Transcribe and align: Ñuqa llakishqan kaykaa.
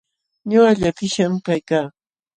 Ñuqa 0.49 0.71
llakishqan 0.79 1.33
kaykaa. 1.45 1.85